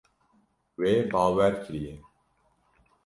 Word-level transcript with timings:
Wê 0.79 0.91
bawer 1.11 1.53
kiriye. 1.63 1.95